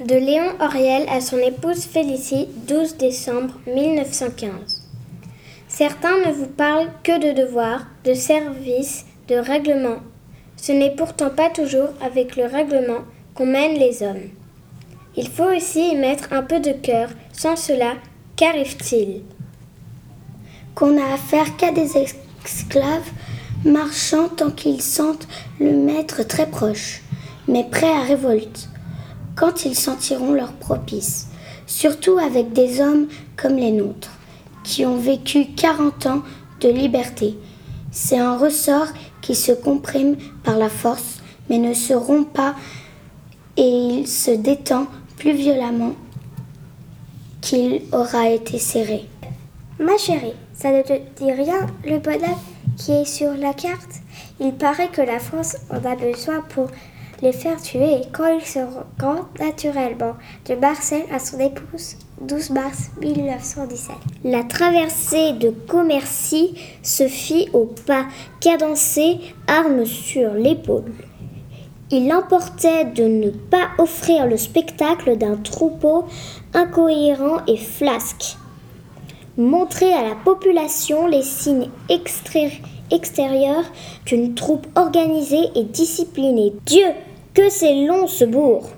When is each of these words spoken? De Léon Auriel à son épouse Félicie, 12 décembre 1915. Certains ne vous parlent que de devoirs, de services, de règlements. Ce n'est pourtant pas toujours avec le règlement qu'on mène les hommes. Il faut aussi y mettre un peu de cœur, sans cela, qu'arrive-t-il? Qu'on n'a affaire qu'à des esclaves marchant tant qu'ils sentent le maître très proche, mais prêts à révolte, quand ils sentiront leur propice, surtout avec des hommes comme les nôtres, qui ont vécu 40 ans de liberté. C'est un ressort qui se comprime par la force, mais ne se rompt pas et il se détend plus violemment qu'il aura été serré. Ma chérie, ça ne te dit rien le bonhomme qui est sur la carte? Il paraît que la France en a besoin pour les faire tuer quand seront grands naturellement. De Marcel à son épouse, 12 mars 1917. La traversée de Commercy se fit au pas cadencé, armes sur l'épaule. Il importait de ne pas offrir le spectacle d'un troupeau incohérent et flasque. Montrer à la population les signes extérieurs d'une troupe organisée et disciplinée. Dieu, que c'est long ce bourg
De 0.00 0.14
Léon 0.14 0.52
Auriel 0.60 1.08
à 1.08 1.20
son 1.20 1.38
épouse 1.38 1.82
Félicie, 1.82 2.46
12 2.68 2.98
décembre 2.98 3.54
1915. 3.66 4.86
Certains 5.66 6.18
ne 6.24 6.32
vous 6.32 6.46
parlent 6.46 6.92
que 7.02 7.18
de 7.18 7.36
devoirs, 7.36 7.84
de 8.04 8.14
services, 8.14 9.06
de 9.26 9.34
règlements. 9.34 9.98
Ce 10.56 10.70
n'est 10.70 10.94
pourtant 10.94 11.30
pas 11.30 11.50
toujours 11.50 11.88
avec 12.00 12.36
le 12.36 12.44
règlement 12.44 13.00
qu'on 13.34 13.46
mène 13.46 13.76
les 13.76 14.04
hommes. 14.04 14.30
Il 15.16 15.28
faut 15.28 15.52
aussi 15.52 15.90
y 15.90 15.96
mettre 15.96 16.32
un 16.32 16.44
peu 16.44 16.60
de 16.60 16.70
cœur, 16.70 17.08
sans 17.32 17.56
cela, 17.56 17.94
qu'arrive-t-il? 18.36 19.22
Qu'on 20.76 20.92
n'a 20.92 21.12
affaire 21.12 21.56
qu'à 21.56 21.72
des 21.72 21.96
esclaves 22.44 23.10
marchant 23.64 24.28
tant 24.28 24.52
qu'ils 24.52 24.80
sentent 24.80 25.26
le 25.58 25.72
maître 25.72 26.22
très 26.22 26.46
proche, 26.46 27.02
mais 27.48 27.64
prêts 27.64 27.90
à 27.90 28.02
révolte, 28.02 28.67
quand 29.38 29.64
ils 29.64 29.76
sentiront 29.76 30.32
leur 30.32 30.52
propice, 30.52 31.28
surtout 31.66 32.18
avec 32.18 32.52
des 32.52 32.80
hommes 32.80 33.06
comme 33.36 33.56
les 33.56 33.70
nôtres, 33.70 34.10
qui 34.64 34.84
ont 34.84 34.96
vécu 34.96 35.46
40 35.56 36.06
ans 36.06 36.22
de 36.60 36.68
liberté. 36.68 37.36
C'est 37.92 38.18
un 38.18 38.36
ressort 38.36 38.88
qui 39.22 39.34
se 39.34 39.52
comprime 39.52 40.16
par 40.42 40.58
la 40.58 40.68
force, 40.68 41.18
mais 41.48 41.58
ne 41.58 41.72
se 41.72 41.94
rompt 41.94 42.32
pas 42.32 42.54
et 43.56 43.68
il 43.68 44.08
se 44.08 44.32
détend 44.32 44.86
plus 45.16 45.32
violemment 45.32 45.94
qu'il 47.40 47.82
aura 47.92 48.28
été 48.28 48.58
serré. 48.58 49.08
Ma 49.78 49.96
chérie, 49.96 50.34
ça 50.52 50.70
ne 50.72 50.82
te 50.82 50.94
dit 51.16 51.32
rien 51.32 51.66
le 51.84 51.98
bonhomme 51.98 52.38
qui 52.76 52.92
est 52.92 53.04
sur 53.04 53.32
la 53.34 53.54
carte? 53.54 54.00
Il 54.40 54.52
paraît 54.54 54.88
que 54.88 55.02
la 55.02 55.20
France 55.20 55.56
en 55.70 55.84
a 55.84 55.94
besoin 55.94 56.40
pour 56.48 56.68
les 57.22 57.32
faire 57.32 57.60
tuer 57.60 58.02
quand 58.12 58.40
seront 58.40 58.84
grands 58.98 59.26
naturellement. 59.40 60.14
De 60.48 60.54
Marcel 60.54 61.02
à 61.12 61.18
son 61.18 61.38
épouse, 61.40 61.96
12 62.20 62.50
mars 62.50 62.90
1917. 63.00 63.96
La 64.24 64.44
traversée 64.44 65.32
de 65.32 65.50
Commercy 65.50 66.54
se 66.82 67.08
fit 67.08 67.48
au 67.52 67.66
pas 67.86 68.06
cadencé, 68.40 69.18
armes 69.46 69.84
sur 69.84 70.34
l'épaule. 70.34 70.92
Il 71.90 72.10
importait 72.10 72.84
de 72.84 73.04
ne 73.04 73.30
pas 73.30 73.68
offrir 73.78 74.26
le 74.26 74.36
spectacle 74.36 75.16
d'un 75.16 75.36
troupeau 75.36 76.04
incohérent 76.52 77.38
et 77.46 77.56
flasque. 77.56 78.36
Montrer 79.38 79.92
à 79.92 80.02
la 80.02 80.14
population 80.14 81.06
les 81.06 81.22
signes 81.22 81.70
extérieurs 82.90 83.64
d'une 84.04 84.34
troupe 84.34 84.66
organisée 84.74 85.48
et 85.54 85.64
disciplinée. 85.64 86.52
Dieu, 86.66 86.86
que 87.34 87.48
c'est 87.50 87.86
long 87.86 88.06
ce 88.06 88.24
bourg 88.24 88.70